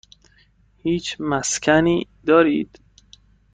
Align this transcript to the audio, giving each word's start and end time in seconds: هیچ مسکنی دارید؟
هیچ 0.83 1.17
مسکنی 1.21 2.07
دارید؟ 2.25 2.77